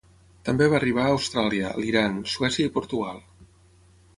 [0.47, 3.21] També va arribar a Austràlia, l'Iran, Suècia i Portugal.